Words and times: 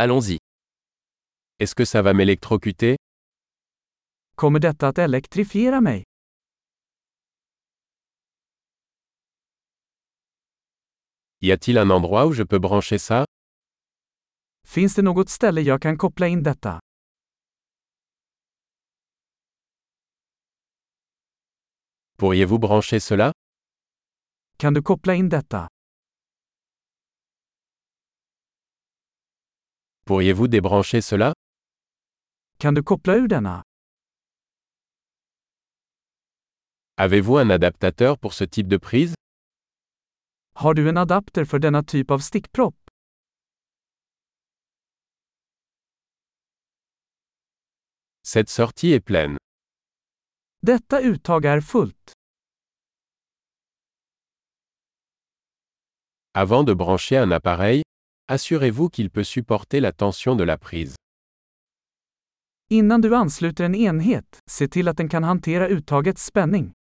Allons-y. 0.00 0.38
Est-ce 1.58 1.74
que 1.74 1.84
ça 1.84 2.02
va 2.02 2.14
m'électrocuter? 2.14 2.96
Kommer 4.36 4.60
detta 4.60 4.88
att 4.88 4.98
elektrifiera 4.98 5.80
mig? 5.80 6.04
Y 11.40 11.50
a-t-il 11.52 11.78
un 11.78 11.90
endroit 11.90 12.26
où 12.26 12.32
je 12.32 12.44
peux 12.44 12.60
brancher 12.60 12.98
ça? 12.98 13.24
Finns 14.64 14.94
det 14.94 15.02
något 15.02 15.28
ställe 15.28 15.60
jag 15.60 15.82
kan 15.82 15.98
koppla 15.98 16.26
in 16.28 16.42
detta? 16.42 16.80
Pourriez-vous 22.18 22.58
brancher 22.58 23.00
cela? 23.00 23.32
Kan 24.58 24.74
du 24.74 24.82
koppla 24.82 25.14
in 25.14 25.28
detta? 25.28 25.68
Pourriez-vous 30.08 30.48
débrancher 30.48 31.02
cela? 31.02 31.34
Kan 32.58 32.72
du 32.72 32.82
koppla 32.82 33.16
ur 33.18 33.28
denna? 33.28 33.62
Avez-vous 36.96 37.36
un 37.36 37.50
adaptateur 37.50 38.16
pour 38.18 38.32
ce 38.32 38.44
type 38.44 38.68
de 38.68 38.78
prise? 38.78 39.14
Har 40.54 40.72
du 40.74 40.88
en 40.88 40.96
adapter 40.96 41.44
för 41.44 41.58
denna 41.58 41.82
typ 41.82 42.10
av 42.10 42.20
stickpropp? 42.20 42.74
Cette 48.22 48.48
sortie 48.48 48.94
est 48.94 49.04
pleine. 49.04 49.36
Detta 50.62 51.00
uttag 51.00 51.44
är 51.44 51.60
fullt. 51.60 52.12
Avant 56.34 56.64
de 56.66 56.74
brancher 56.74 57.20
un 57.22 57.32
appareil, 57.32 57.82
assurez-vous 58.28 58.88
qu'il 58.90 59.10
peut 59.10 59.24
supporter 59.24 59.80
la 59.80 59.92
tension 59.92 60.36
de 60.36 60.44
la 60.44 60.58
prise. 60.58 60.94
Innan 62.70 62.98
du 63.00 63.14
ansluter 63.14 63.64
en 63.64 63.72
enhet, 63.72 64.38
se 64.46 64.68
till 64.68 64.88
att 64.88 64.96
den 64.96 65.08
kan 65.08 65.24
hantera 65.24 65.68
uttagets 65.68 66.24
spänning. 66.24 66.72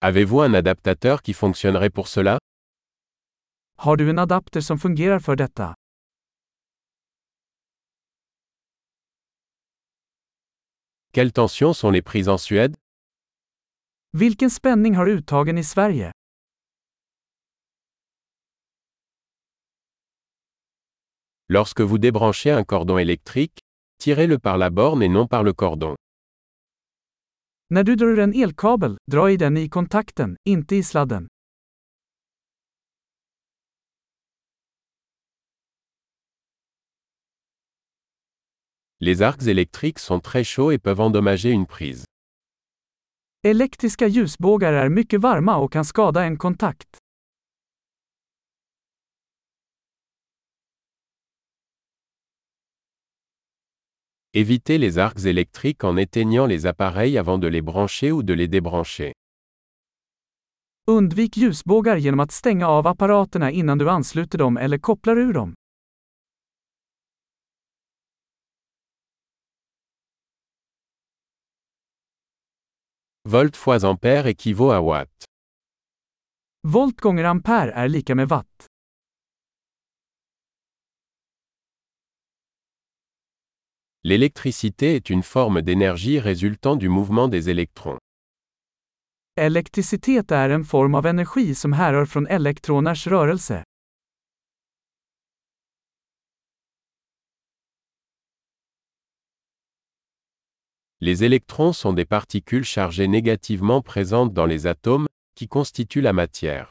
Avez-vous 0.00 0.40
un 0.42 0.54
adaptateur 0.54 1.22
qui 1.22 1.32
fonctionnerait 1.34 1.90
pour 1.90 2.08
cela? 2.08 2.38
Har 3.78 3.96
du 3.96 4.10
en 4.10 4.18
adapter 4.18 4.60
som 4.60 4.78
fungerar 4.78 5.18
för 5.18 5.36
detta? 5.36 5.74
Quelles 11.12 11.32
tensions 11.32 11.74
sont 11.78 11.92
les 11.92 12.02
prises 12.02 12.28
en 12.28 12.38
Suède? 12.38 12.76
Vilken 14.16 14.50
spänning 14.50 14.94
har 14.94 15.06
uttagen 15.06 15.58
i 15.58 15.64
Sverige? 15.64 16.12
Lorsque 21.48 21.80
vous 21.80 21.98
débranchez 21.98 22.50
un 22.50 22.64
cordon 22.64 22.98
électrique, 22.98 23.58
tirez-le 23.98 24.38
par 24.38 24.58
la 24.58 24.70
borne 24.70 25.02
et 25.02 25.08
non 25.08 25.26
par 25.26 25.42
le 25.42 25.52
cordon. 25.52 25.96
När 27.70 27.84
du 27.84 27.96
drar 27.96 28.08
ur 28.08 28.20
en 28.20 28.32
elkabel, 28.34 28.96
dra 29.10 29.30
i 29.30 29.36
den 29.36 29.56
i 29.56 29.68
kontakten, 29.68 30.36
inte 30.44 30.76
i 30.76 30.82
sladden. 30.82 31.26
Les 39.00 39.22
arcs 39.22 39.46
électriques 39.46 39.98
sont 39.98 40.20
très 40.20 40.44
chauds 40.44 40.70
et 40.70 40.78
peuvent 40.78 41.00
endommager 41.00 41.50
une 41.50 41.66
prise. 41.66 42.04
Elektriska 43.46 44.06
ljusbågar 44.06 44.72
är 44.72 44.88
mycket 44.88 45.20
varma 45.20 45.56
och 45.56 45.72
kan 45.72 45.84
skada 45.84 46.24
en 46.24 46.36
kontakt. 46.36 46.98
Évitez 54.32 54.78
les 54.78 54.98
arcs 54.98 55.24
électriques 55.26 55.84
en 55.84 55.98
éteignant 55.98 56.48
les 56.48 56.66
appareils 56.66 57.18
avant 57.18 57.42
de 57.42 57.50
les 57.50 57.62
brancher 57.62 58.12
ou 58.12 58.22
de 58.22 58.34
les 58.34 58.48
débrancher. 58.48 59.12
Undvik 60.86 61.36
ljusbågar 61.36 61.96
genom 61.96 62.20
att 62.20 62.32
stänga 62.32 62.68
av 62.68 62.86
apparaterna 62.86 63.50
innan 63.50 63.78
du 63.78 63.90
ansluter 63.90 64.38
dem 64.38 64.56
eller 64.56 64.78
kopplar 64.78 65.16
ur 65.18 65.32
dem. 65.32 65.54
Volt 73.26 73.56
fois 73.56 73.84
ampère 73.84 74.26
équivaut 74.26 74.70
à 74.70 74.80
watt. 74.80 75.24
Volt 76.62 77.00
gånger 77.00 77.24
ampere 77.24 77.72
är 77.72 77.88
lika 77.88 78.14
med 78.14 78.28
watt. 78.28 78.66
L'électricité 84.02 84.96
est 84.96 85.10
une 85.10 85.22
forme 85.22 85.62
d'énergie 85.62 86.20
résultant 86.20 86.76
du 86.76 86.88
mouvement 86.88 87.28
des 87.28 87.48
électrons. 87.48 87.98
Elektricitet 89.36 90.30
är 90.32 90.50
en 90.50 90.64
form 90.64 90.94
av 90.94 91.06
energi 91.06 91.54
som 91.54 91.72
härrör 91.72 92.06
från 92.06 92.26
elektroners 92.26 93.06
rörelse. 93.06 93.64
Les 101.06 101.22
électrons 101.22 101.74
sont 101.74 101.92
des 101.92 102.06
particules 102.06 102.64
chargées 102.64 103.08
négativement 103.08 103.82
présentes 103.82 104.32
dans 104.32 104.46
les 104.46 104.66
atomes, 104.66 105.06
qui 105.34 105.48
constituent 105.48 106.00
la 106.00 106.14
matière. 106.14 106.70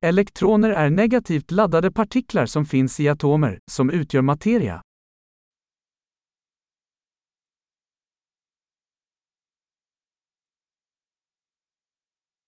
Elektroner 0.00 0.70
är 0.70 0.90
negativt 0.90 1.50
laddade 1.50 1.90
partiklar 1.90 2.46
som 2.46 2.64
finns 2.64 3.00
i 3.00 3.08
atomer, 3.08 3.58
som 3.70 3.90
utgör 3.90 4.22
materia. 4.22 4.80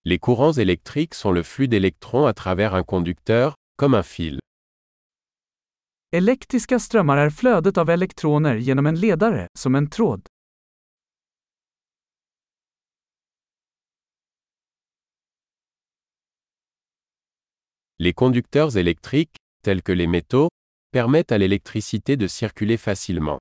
Les 0.04 0.18
courants 0.18 0.58
électriques 0.58 1.14
sont 1.14 1.32
le 1.32 1.42
flux 1.42 1.66
d'électrons 1.66 2.26
à 2.26 2.34
travers 2.34 2.74
un 2.76 2.84
conducteur, 2.84 3.56
comme 3.76 3.94
un 3.94 4.04
fil. 4.04 4.38
Elektriska 6.14 6.78
strömmar 6.78 7.16
är 7.16 7.30
flödet 7.30 7.78
av 7.78 7.90
elektroner 7.90 8.56
genom 8.56 8.86
en 8.86 9.00
ledare, 9.00 9.48
som 9.58 9.74
en 9.74 9.90
tråd. 9.90 10.28
Les 17.98 18.14
conducteurs 18.14 18.76
électriques, 18.76 19.36
tels 19.64 19.82
que 19.82 19.92
les 19.92 20.06
métaux, 20.06 20.48
permettent 20.92 21.32
à 21.32 21.38
l'électricité 21.38 22.16
de 22.16 22.28
circuler 22.28 22.76
facilement. 22.76 23.40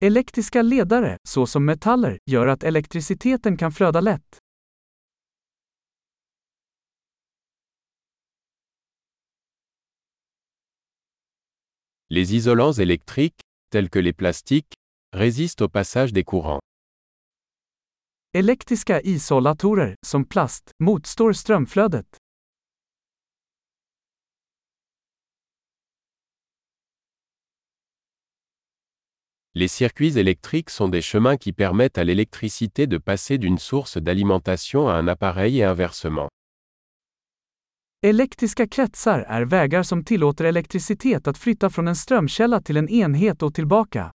Elektriska 0.00 0.62
ledare, 0.62 1.18
såsom 1.28 1.64
metaller, 1.64 2.18
gör 2.30 2.46
att 2.46 2.64
elektriciteten 2.64 3.56
kan 3.56 3.72
flöda 3.72 4.00
lätt. 4.00 4.43
Les 12.10 12.34
isolants 12.34 12.72
électriques, 12.72 13.40
tels 13.70 13.88
que 13.88 13.98
les 13.98 14.12
plastiques, 14.12 14.74
résistent 15.14 15.62
au 15.62 15.68
passage 15.68 16.12
des 16.12 16.22
courants. 16.22 16.60
Elektriska 18.34 19.00
isolatorer, 19.04 19.94
som 20.04 20.24
plast, 20.26 20.70
motstår 20.80 21.32
strömflödet. 21.32 22.06
Les 29.54 29.68
circuits 29.68 30.18
électriques 30.18 30.70
sont 30.70 30.88
des 30.88 31.00
chemins 31.00 31.36
qui 31.36 31.52
permettent 31.52 31.96
à 31.96 32.04
l'électricité 32.04 32.86
de 32.86 32.98
passer 32.98 33.38
d'une 33.38 33.58
source 33.58 33.96
d'alimentation 33.96 34.88
à 34.88 34.94
un 34.94 35.08
appareil 35.08 35.60
et 35.60 35.64
inversement. 35.64 36.28
Elektriska 38.06 38.66
kretsar 38.66 39.20
är 39.20 39.44
vägar 39.44 39.82
som 39.82 40.04
tillåter 40.04 40.44
elektricitet 40.44 41.26
att 41.26 41.38
flytta 41.38 41.70
från 41.70 41.88
en 41.88 41.96
strömkälla 41.96 42.60
till 42.60 42.76
en 42.76 42.88
enhet 42.88 43.42
och 43.42 43.54
tillbaka. 43.54 44.12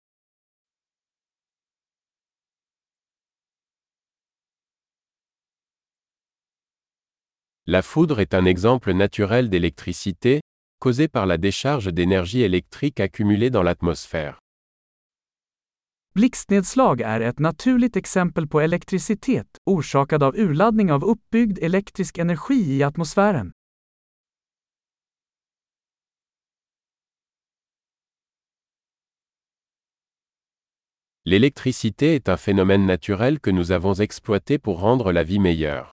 La 7.67 7.83
foudre 7.83 8.23
est 8.23 8.35
un 8.35 8.47
exemple 8.47 8.93
naturel 8.95 9.51
d'électricité, 9.51 10.41
causée 10.81 11.09
par 11.09 11.27
la 11.27 11.37
décharge 11.37 11.93
d'énergie 11.93 12.43
électrique 12.43 13.01
accumulée 13.01 13.51
dans 13.51 13.65
l'atmosphère. 13.65 14.39
Blixtnedslag 16.15 17.01
är 17.01 17.21
ett 17.21 17.39
naturligt 17.39 17.97
exempel 17.97 18.47
på 18.47 18.61
elektricitet, 18.61 19.59
orsakad 19.67 20.23
av 20.23 20.37
urladdning 20.37 20.93
av 20.93 21.05
uppbyggd 21.05 21.59
elektrisk 21.59 22.19
energi 22.19 22.77
i 22.77 22.83
atmosfären. 22.83 23.53
L'électricité 31.31 32.15
est 32.15 32.31
un 32.31 32.39
phénomène 32.39 32.87
naturel 32.87 33.39
que 33.39 33.51
nous 33.51 33.71
avons 33.71 33.93
exploité 34.01 34.59
pour 34.59 34.81
rendre 34.81 35.13
la 35.13 35.23
vie 35.25 35.39
meilleure. 35.39 35.93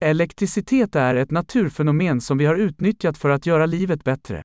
Elektricitet 0.00 0.96
är 0.96 1.14
ett 1.14 1.30
naturfenomen 1.30 2.20
som 2.20 2.38
vi 2.38 2.44
har 2.44 2.54
utnyttjat 2.54 3.18
för 3.18 3.30
att 3.30 3.46
göra 3.46 3.66
livet 3.66 4.04
bättre. 4.04 4.42